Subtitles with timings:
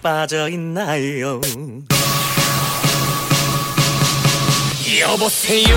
[0.00, 1.40] 빠져 있나요
[5.00, 5.76] 여보세요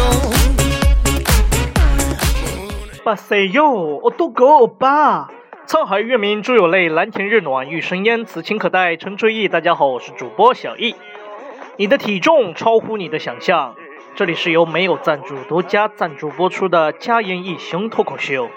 [3.04, 5.28] 哇塞哟，我都狗欧巴！
[5.68, 8.26] 沧海月明珠有泪，蓝田日暖玉生烟。
[8.26, 9.48] 此情可待成追忆。
[9.48, 10.96] 大家好，我是主播小易。
[11.79, 13.75] 你的体重超乎你的想象。
[14.15, 18.49] 这里是由没有赞助、独家赞助播出的《佳言一行脱口秀》。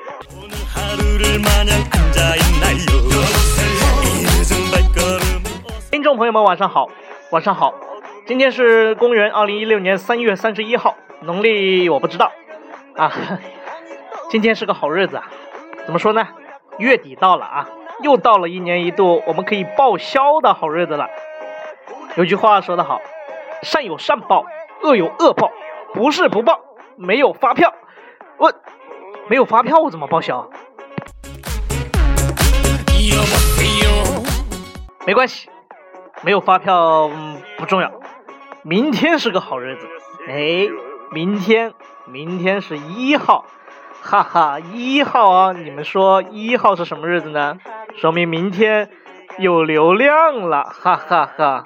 [5.92, 6.90] 听众朋友们，晚上好，
[7.32, 7.74] 晚上好。
[8.26, 12.32] 今天是公元二零一六年三月三十一号，农历我不知道
[12.96, 13.12] 啊。
[14.32, 15.30] 今天是个好日子啊，
[15.86, 16.26] 怎么说呢？
[16.78, 17.68] 月底到了啊，
[18.02, 21.10] 又到了一年一度我们可以报销的好日子了。
[22.16, 23.02] 有句话说得好，
[23.62, 24.46] 善有善报，
[24.82, 25.52] 恶有恶报，
[25.94, 26.60] 不是不报，
[26.98, 27.74] 没有发票，
[28.38, 28.52] 我
[29.28, 30.50] 没有发票，我怎么报销？
[35.06, 35.50] 没关系，
[36.22, 37.92] 没有发票、嗯、不重要，
[38.64, 39.88] 明天是个好日子，
[40.28, 40.68] 哎，
[41.12, 41.74] 明天，
[42.06, 43.46] 明天是一号。
[44.02, 45.52] 哈哈，一号啊！
[45.52, 47.58] 你们说一号是什么日子呢？
[47.98, 48.90] 说明明天
[49.40, 51.64] 有流量了哈哈哈。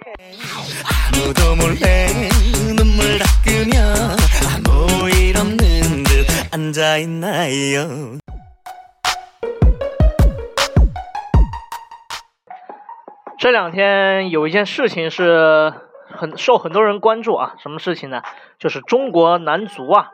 [13.40, 15.74] 这两天有一件事情是
[16.08, 18.22] 很受很多人关注啊什么事情呢？
[18.60, 20.12] 就是中国男足啊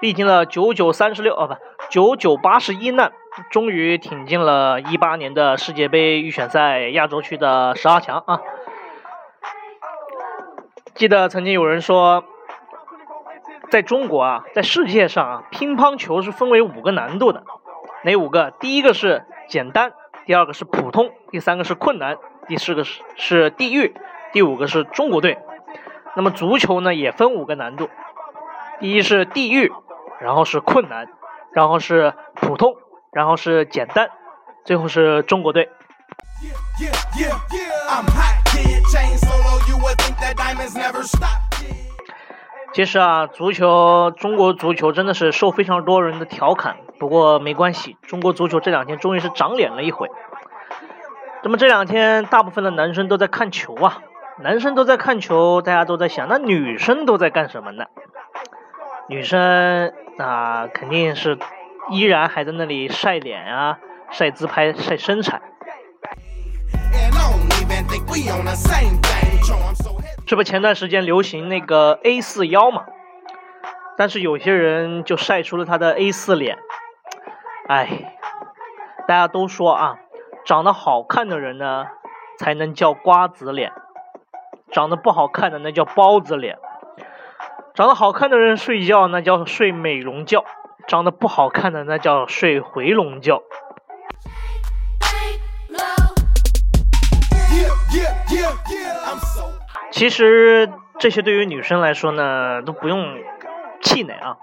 [0.00, 1.56] 历经了九九三十六啊不
[1.90, 3.12] 九九八十一难
[3.48, 8.40] 终于挺进了一八年的世界杯预选赛亚洲区的十二强啊。
[10.94, 12.24] 记得曾经有人说，
[13.70, 17.44] 在中国啊，在世界上啊，乒乓球是分为五个难度的，
[18.04, 18.50] 哪五个？
[18.50, 19.92] 第一个是简单，
[20.26, 23.94] 第二个是普通，第三个是困难，第四个是是地狱，
[24.32, 25.38] 第五个是中国队。
[26.16, 27.88] 那么足球呢，也分五个难度，
[28.80, 29.72] 第一是地狱，
[30.20, 31.08] 然后是困难，
[31.52, 32.74] 然后是普通，
[33.12, 34.10] 然后是简单，
[34.64, 35.68] 最后是中国队。
[42.72, 46.76] 其实啊，足球，中国足球真的是受非常多人的调侃。
[47.00, 50.08] 不过没关系，中国足球这两天终于是长脸了一回。
[51.42, 54.02] 那么这两天，大部分的男生都在看球啊，
[54.38, 57.86] 男生都在看球，大家都在想，那女生都在干什么呢？
[59.08, 61.36] 女生啊，肯定是
[61.90, 63.78] 依然还在那里晒脸啊，
[64.10, 65.40] 晒自拍，晒身材。
[70.26, 72.84] 这不前段时间流行那个 A 四腰嘛，
[73.96, 76.56] 但是有些人就晒出了他的 A 四脸，
[77.66, 78.14] 哎，
[79.08, 79.98] 大家都说啊，
[80.46, 81.86] 长得好看的人呢
[82.38, 83.72] 才能叫瓜子脸，
[84.70, 86.58] 长得不好看的那叫包子脸，
[87.74, 90.44] 长得好看的人睡觉那叫睡美容觉，
[90.86, 93.42] 长得不好看的那叫睡回笼觉。
[99.90, 103.18] 其实这些对于女生来说呢，都不用
[103.82, 104.36] 气馁啊。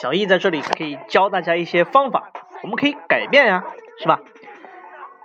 [0.00, 2.30] 小易在这里可以教大家一些方法，
[2.62, 3.64] 我们可以改变呀，
[4.00, 4.20] 是吧？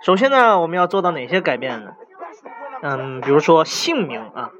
[0.02, 1.92] 首先呢，我们要做到哪些改变呢？
[2.82, 4.50] 嗯，比如说姓名啊，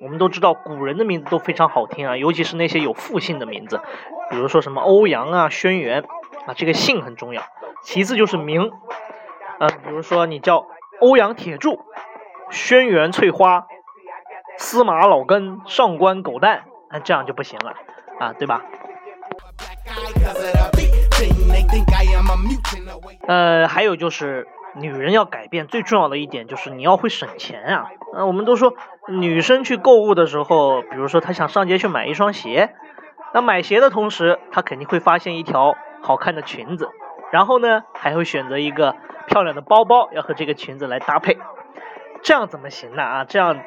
[0.00, 3.80] 我们都知道古人的名字都非常好听啊，尤其是那些有复姓的名字，
[4.32, 6.02] 比如说什么欧阳啊、轩辕
[6.46, 7.42] 啊，这个姓很重要。
[7.82, 8.72] 其次就是名，
[9.60, 10.66] 嗯，比如说你叫
[11.00, 11.84] 欧阳铁柱、
[12.50, 13.66] 轩辕翠花、
[14.56, 17.74] 司马老根、上官狗蛋，那，这样就不行了
[18.18, 18.62] 啊，对吧？
[23.28, 27.90] 呃，还有就是女人要改变，最重要的一点就是你要会省钱啊。
[28.14, 28.74] 呃，我们都说
[29.08, 32.74] 女生去购物的时候，比如说她想上街去买一双鞋，
[33.34, 36.90] 那买鞋的同时，他肯定会发现一条好看的裙子，
[37.30, 38.94] 然后呢，还会选择一个
[39.26, 41.38] 漂亮的包包，要和这个裙子来搭配。
[42.22, 43.02] 这样怎么行呢？
[43.02, 43.58] 啊，这样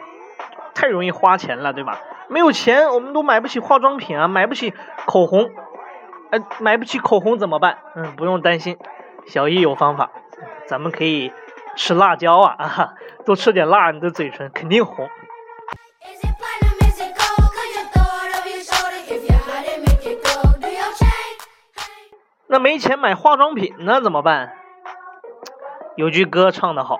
[0.73, 1.99] 太容易花钱了，对吧？
[2.27, 4.73] 没有钱，我们都买不起化妆品啊，买不起
[5.05, 5.51] 口红。
[6.31, 7.77] 哎，买不起口红怎么办？
[7.95, 8.77] 嗯，不用担心，
[9.27, 10.11] 小易有方法，
[10.67, 11.31] 咱们可以
[11.75, 12.93] 吃辣椒啊啊，
[13.25, 15.09] 多吃点辣，你的嘴唇肯定红。
[22.47, 24.53] 那没钱买化妆品呢，怎么办？
[25.95, 26.99] 有句歌唱得好，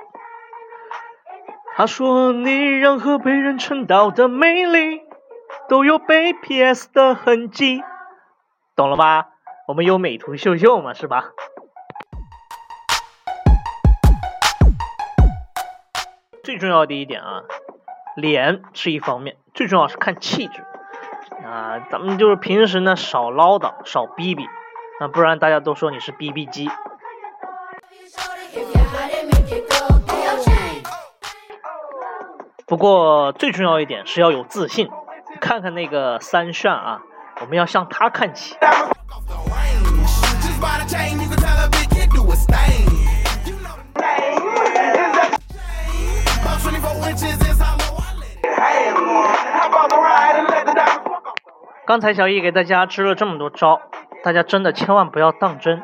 [1.76, 5.02] 他说你任何被人称道的美丽，
[5.70, 7.84] 都有被 PS 的痕迹，
[8.76, 9.28] 懂了吧？
[9.68, 11.26] 我们有美图秀秀嘛，是吧？
[16.44, 17.44] 最重要的一点啊，
[18.16, 20.64] 脸是一方面，最重要是看气质
[21.46, 21.86] 啊。
[21.92, 24.48] 咱们就是平时呢少唠叨，少逼逼，
[25.00, 26.70] 啊，不然大家都说你是 BB 机。
[32.66, 34.90] 不过最重要一点是要有自信，
[35.40, 37.02] 看看那个三炫啊，
[37.42, 38.56] 我们要向他看齐。
[51.86, 53.80] 刚才小易给大家支了这么多招，
[54.26, 55.84] 大家真的千万不要当真，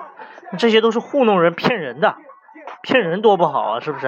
[0.57, 2.15] 这些都是糊弄人、骗人的，
[2.81, 4.07] 骗人多不好啊，是不是？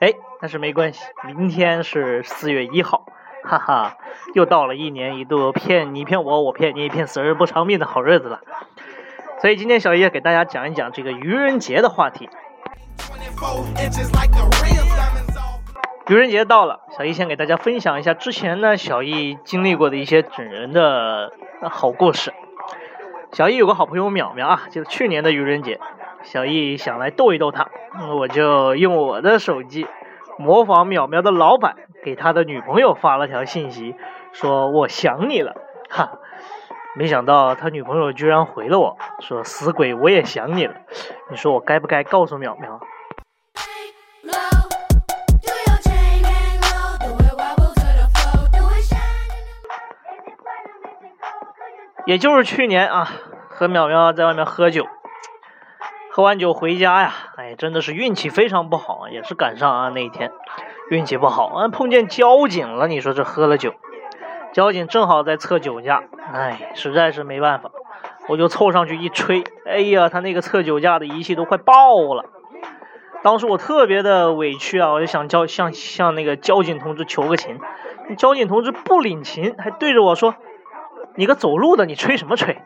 [0.00, 3.06] 哎，但是没关系，明天是四月一号，
[3.44, 3.98] 哈哈，
[4.34, 8.40] 又到了一年一度骗你骗我，我骗你，骗死人不偿命的好日子了。
[9.40, 12.28] 所以今天小易给大家讲一讲这个愚人节的话题。
[16.08, 21.32] 愚人节到了，小易先给大家分享一下之前呢小易经历过的一些整人的
[21.70, 22.34] 好故事。
[23.36, 25.78] 小易有个好朋友淼淼啊，就是去年的愚人节，
[26.22, 27.68] 小易想来逗一逗他，
[28.18, 29.86] 我就用我的手机
[30.38, 33.94] 模仿淼淼的老板给他的女朋友发了条信息，
[34.32, 35.54] 说我想你了，
[35.90, 36.12] 哈。
[36.94, 40.72] 没想到他女朋友居然回了我说：“死鬼，我也想你了。”
[41.30, 42.80] 你说我该不该告诉淼淼？
[52.06, 53.10] 也就是去年啊，
[53.56, 54.86] 和淼淼在外面喝酒，
[56.10, 60.30] 喝完酒回家呀，哎，真的是运气非常不好啊，也是赶上啊那一天
[60.90, 62.86] 运气不好，碰见交警了。
[62.86, 63.72] 你说这喝了酒，
[64.52, 66.02] 交警正好在测酒驾，
[66.34, 67.70] 哎，实在是没办法，
[68.28, 72.26] 我就凑上去一吹，哎呀，他那个测酒驾的仪器都快爆了。
[73.22, 77.58] 当时我特别的委屈啊，我就想交向向那个交警同志求个情，
[78.18, 80.34] 交警同志不领情，还对着我说
[81.16, 82.60] ：“你个走路的，你吹什么吹？”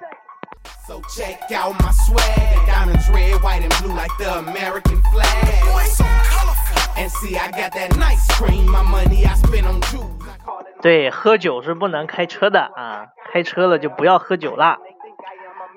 [0.90, 2.66] So check out my swag.
[2.66, 5.62] Diamonds red, white, and blue like the American flag.
[5.62, 7.00] Boy, so colorful.
[7.00, 8.66] And see, I got that nice cream.
[8.66, 10.20] My money I spend on jewels.
[10.24, 14.78] I call it 对，喝酒是不能开车的啊，开车了就不要喝酒啦，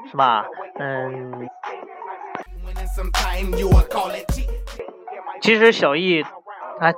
[0.10, 0.48] 是吧？
[0.80, 1.48] 嗯
[2.65, 3.56] ，winning some time.
[3.56, 4.50] You will call it cheat.
[5.44, 6.25] 其实小易，
[6.80, 6.92] 他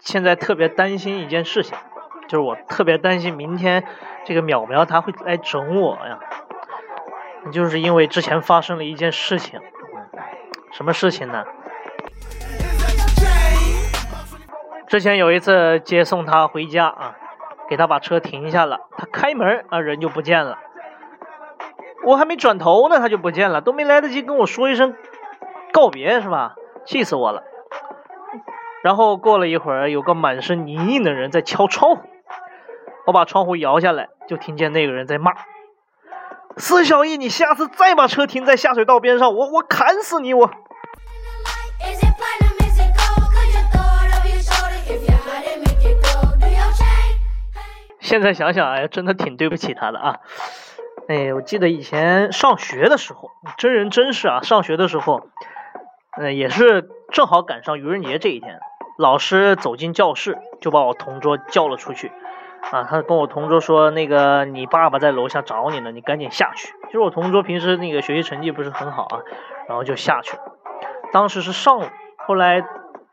[0.00, 1.76] 现在特别担心一件事情，
[2.28, 3.82] 就是我特别担心明天
[4.24, 6.20] 这个淼淼他会来整我呀，
[7.52, 9.60] 就是因为之前发生了一件事情，
[10.72, 11.44] 什么事情呢？
[14.86, 17.16] 之前有一次接送他回家啊，
[17.68, 20.58] 给他把车停下了，他开门啊人就不见了，
[22.06, 24.96] 我还没转头呢他就不见了，都没来得及跟我说一声
[25.72, 26.54] 告别是吧？
[26.86, 27.42] 气死我了。
[28.82, 32.02] 然后过了一会儿，有个满身泥泞的人在敲窗户，
[33.06, 35.32] 我把窗户摇下来，就听见那个人在骂
[36.58, 40.34] ：“司小艺，你下次再把车停在下水道边上，我我砍死你！
[40.34, 40.50] 我.
[48.00, 50.16] 现在想想，哎，真的挺对不起他的啊。
[51.08, 55.28] 哎，我记得以前上学的时候，真人真事啊，上学的时候，
[56.16, 58.60] 呃，也是正好赶上愚人节这一天，
[58.98, 62.10] 老师走进教室就把我同桌叫了出去，
[62.70, 66.74] 啊，他跟我同桌说，那个你爸爸在楼下找你呢，你赶紧下去。
[66.86, 69.20] 就是我同桌平时那个学习成绩不是很好啊，
[69.68, 70.42] 然后就下去了。
[71.12, 71.84] 当时是上午，
[72.16, 72.64] 后来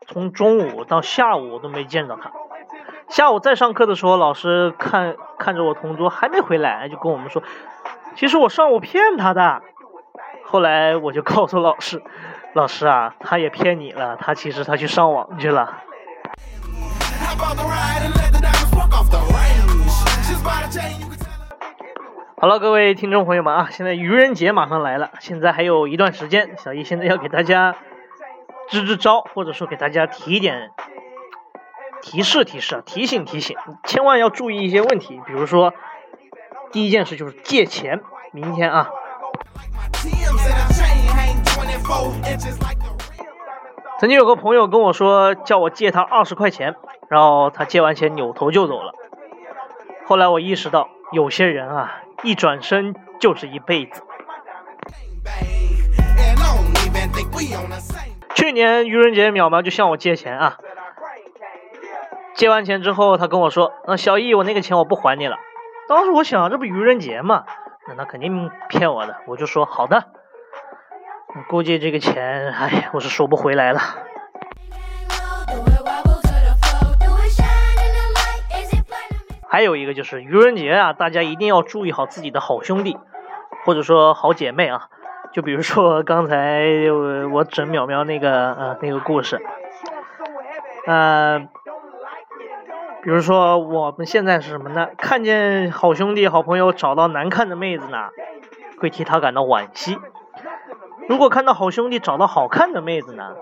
[0.06, 2.30] 从中午到下午我都没见到他。
[3.08, 7.42] 下午再上课的时候，老师看看着我同桌还没回来，就跟我们说，
[8.14, 9.62] 其实我上午骗他的。
[10.44, 12.02] 后来我就告诉老师，
[12.52, 15.82] 老师啊，他也骗你了，他其实他去上网去了。
[22.38, 27.76] 好了，各位听众朋友们啊，现在愚人节马上来了，现在还有一段时间，小易现在要给大家
[28.68, 30.70] 支支招，或者说给大家提一点
[32.02, 35.72] 提示提示啊，提醒提醒，千万要注意一些问题，比如说
[36.70, 38.02] 第一件事就是借钱，
[38.32, 38.90] 明天啊。
[43.98, 46.76] 曾经有个朋友跟我说，叫我借他二十块钱，
[47.08, 48.94] 然后他借完钱扭头就走了。
[50.06, 54.02] 后来我意识到，有些人啊，一转身就是一辈子。
[58.34, 60.58] 去年愚人节，淼淼就向我借钱啊，
[62.34, 65.38] 借完钱之后，他跟我说：“那小易，我那个钱我不还你了。”
[65.88, 67.44] 当时我想，这不愚人节嘛，
[67.88, 69.16] 那他肯定骗我的。
[69.26, 70.04] 我就说好的。
[71.48, 73.80] 估计这个钱，哎，我是收不回来了。
[79.48, 82.98] 还有一个就是愚人节啊，大家一定要注意好自己的好兄弟，
[83.64, 84.88] 或者说好姐妹啊。
[85.32, 86.64] 就比如说 刚才
[87.32, 89.40] 我整淼淼那个呃那个故事，
[90.86, 91.40] 呃，
[93.02, 94.88] 比如说我们现在是什么呢？
[94.96, 98.08] 看见好兄弟、好朋友找到难看的妹子呢，
[98.80, 99.98] 会替他感到惋惜；
[101.08, 103.34] 如果看到好兄弟找到好看的妹子呢，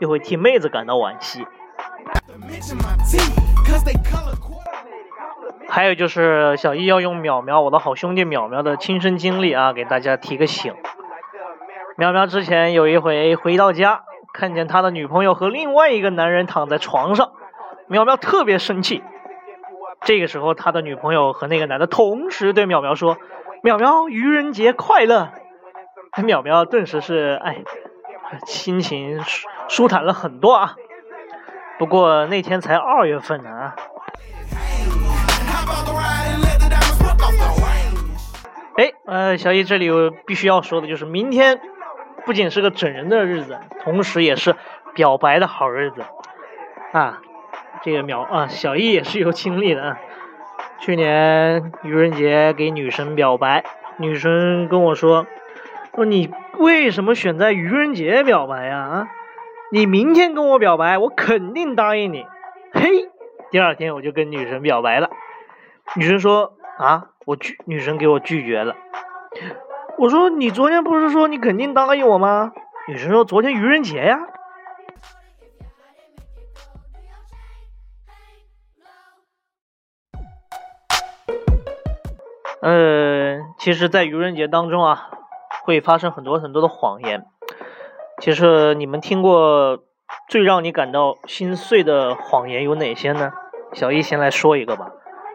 [0.00, 1.46] 又会替妹子感到惋惜。
[5.68, 10.74] 还有就是小易要用淼淼，我的好兄弟淼淼的亲身经历啊，给大家提个醒。
[11.98, 17.32] 淼淼之前有一回回到家，看见他的女朋友和另外一个男人躺在床上，
[17.88, 19.02] 淼淼特别生气。
[20.02, 23.16] 这个时候，他的女朋友和那个男的同时对淼淼说
[23.64, 25.30] ：“淼淼，愚人节快乐！”
[26.16, 27.62] 淼淼顿时是哎，
[28.46, 30.76] 心情舒舒坦了很多啊。
[31.78, 33.76] 不过那天才二月份呢啊。
[39.06, 41.60] 呃，小易这里有必须要说的就是，明天
[42.24, 44.56] 不仅是个整人的日子，同时也是
[44.94, 46.02] 表白的好日子
[46.92, 47.22] 啊。
[47.82, 49.98] 这个秒啊，小易也是有经历的啊。
[50.80, 53.64] 去年愚人节给女神表白，
[53.98, 55.26] 女神跟我说
[55.94, 58.78] ：“说你为什么选在愚人节表白呀？
[58.78, 59.08] 啊，
[59.70, 62.26] 你明天跟我表白，我肯定答应你。”
[62.74, 63.08] 嘿，
[63.50, 65.10] 第二天我就跟女神表白了。
[65.94, 68.74] 女神说：“啊，我拒。”女神给我拒绝了。
[69.98, 72.52] 我说：“你昨天不是说你肯定答应我吗？”
[72.88, 74.18] 女神说：“昨天愚人节呀。”
[82.62, 85.10] 呃，其实，在愚人节当中啊，
[85.62, 87.24] 会发生很多很多的谎言。
[88.20, 89.84] 其实你们听过
[90.28, 93.32] 最让你感到心碎的谎言有哪些呢？
[93.72, 94.90] 小易先来说一个吧。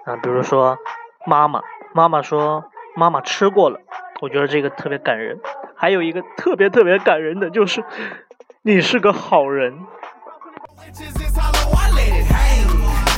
[0.05, 0.77] 啊，比如说
[1.25, 1.61] 妈妈，
[1.93, 3.79] 妈妈说妈妈吃过了，
[4.21, 5.39] 我觉得这个特别感人。
[5.75, 7.83] 还有一个特别特别感人的就是
[8.61, 9.73] 你是个好人。
[10.85, 12.67] Inches is hollow, I let it hang.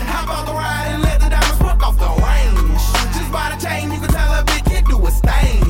[0.08, 2.82] How about the ride and let the diamonds work off the range?
[3.14, 5.62] Just by the chain, you can tell a big kid do a stain.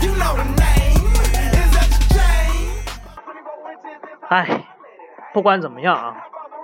[0.00, 1.10] You know the name.
[1.52, 2.78] Is that the chain?
[4.28, 4.64] 唉，
[5.32, 6.16] 不管怎么样啊，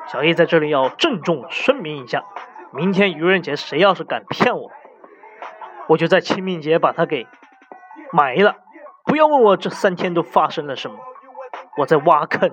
[0.08, 2.24] 小易在这里要郑重声明一下，
[2.72, 4.70] 明天愚人节谁要是敢骗我，
[5.90, 7.26] 我就在清明节把他给
[8.12, 8.54] 埋了。
[9.04, 10.96] 不要问我这三天都发生了什么，
[11.78, 12.48] 我在挖坑。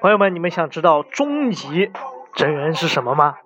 [0.00, 1.92] 朋友们，你们想知道终极
[2.34, 3.36] 真人是什么吗？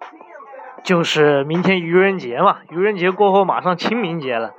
[0.82, 4.54] 就是明天愚人节嘛，愚人节过后马上清明节了。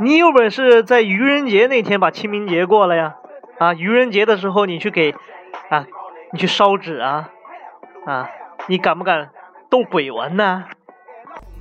[0.00, 3.14] 你有本事在愚人节那天把清明节过了呀？
[3.60, 5.14] 啊，愚人节的时候你去给
[5.68, 5.86] 啊，
[6.32, 7.30] 你去烧纸啊
[8.06, 8.28] 啊，
[8.66, 9.30] 你敢不敢
[9.68, 10.64] 逗鬼玩呢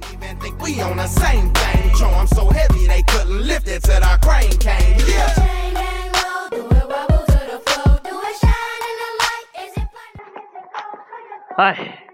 [0.02, 1.92] ？even think we on the same thing.
[1.96, 4.96] Charm so heavy they couldn't lift it till the crane came.
[5.08, 5.34] Yeah.
[5.34, 6.50] Chain gang low.
[6.52, 8.00] Do it wobble to the floor.
[8.04, 9.48] Do it shine in the light.
[9.66, 11.58] Is it platinum?
[11.58, 12.06] 唉，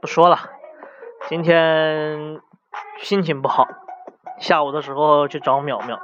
[0.00, 0.38] 不说了，
[1.28, 2.40] 今天
[3.02, 3.68] 心情不好。
[4.40, 5.98] 下午的时候去找淼淼，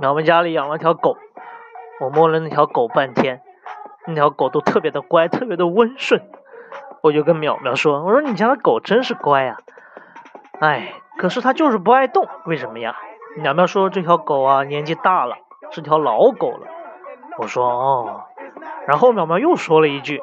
[0.00, 1.16] 淼淼家里养了条狗，
[2.00, 3.42] 我摸了那条狗半天，
[4.06, 6.20] 那条狗都特别的乖，特别的温顺。
[7.08, 9.56] 我就跟淼淼说：“我说你家的狗真是乖呀、
[10.60, 12.96] 哎，可是它就是不爱动，为什么呀？”
[13.40, 15.38] 淼淼说：“这条狗啊，年纪大了，
[15.70, 16.66] 是条老狗了。”
[17.40, 18.24] 我说：“哦。”
[18.86, 20.20] 然后淼淼又说了一句：“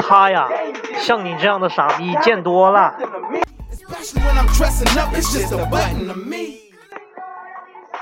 [0.00, 0.48] 它呀，
[0.94, 2.94] 像你这样的傻逼见多了。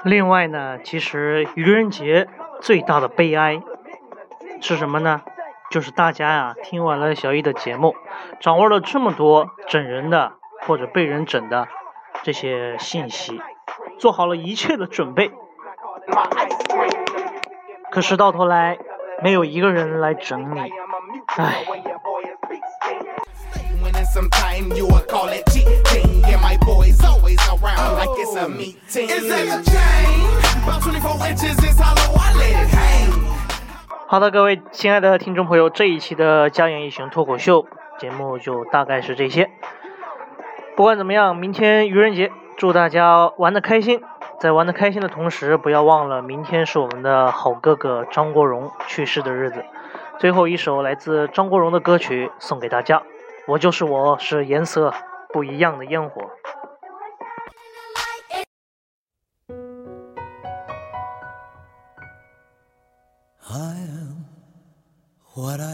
[0.04, 2.28] 另外呢，其实愚人节
[2.60, 3.60] 最大的悲哀
[4.60, 5.22] 是什么呢？
[5.70, 7.94] 就是大家呀、听完了小易的节目，
[8.40, 10.32] 掌握了这么多整人的
[10.66, 11.68] 或者被人整的
[12.24, 13.40] 这些信息，
[13.96, 15.28] 做好了一切的准备
[16.08, 16.90] ，My ice cream.
[17.92, 18.78] 可是到头来
[19.22, 20.60] 没有一个人来整你，
[21.36, 21.64] 唉。
[34.10, 37.64] 好的，各位亲爱的听众朋友，这一期的家言一行脱口秀
[37.96, 39.48] 节目就大概是这些。
[40.74, 44.02] 不管怎么样，明天愚人节，祝大家玩的开心，
[44.40, 49.64] 在玩的开心的同时，不要忘了明天是我们的好哥哥张国荣去世的日子。
[50.18, 52.98] 最后一首来自张国荣的歌曲送给大家，
[53.46, 54.92] 《我就是我》是颜色
[55.32, 56.22] 不一样的烟火。
[65.40, 65.69] What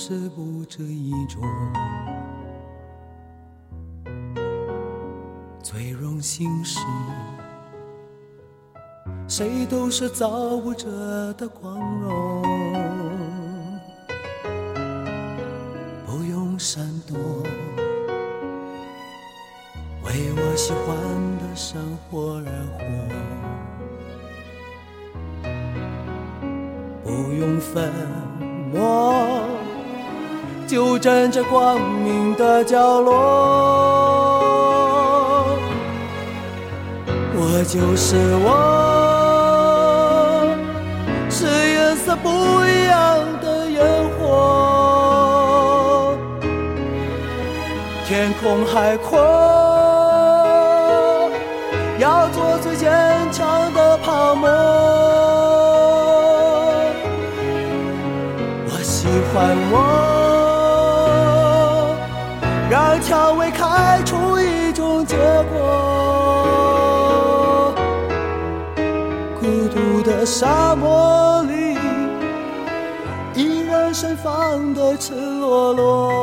[0.00, 1.42] 是不这一种，
[5.60, 6.78] 最荣幸是
[9.26, 12.42] 谁都是造物者的光荣，
[16.06, 17.18] 不用闪躲，
[20.04, 20.96] 为我喜欢
[21.38, 22.78] 的生活而活。
[27.02, 27.92] 不用粉
[28.72, 29.57] 墨，
[30.68, 33.14] 就站在光明的角落。
[37.34, 38.50] 我就是我，
[41.30, 42.28] 是颜色不
[42.66, 43.80] 一样的烟
[44.18, 46.14] 火。
[48.06, 49.18] 天空海阔，
[70.28, 71.78] 沙漠里，
[73.34, 76.17] 依然盛放的赤裸裸。